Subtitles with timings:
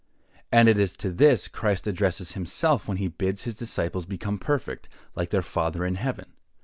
[0.51, 4.89] And it is to this Christ addresses himself when he bids his disciples become perfect,
[5.13, 6.33] like their Father in heaven.